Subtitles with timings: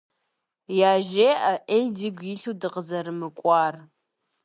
[0.91, 1.31] ЯжеӀэ
[1.67, 3.75] Ӏей дигу илъу дыкъызэрымыкӀуар.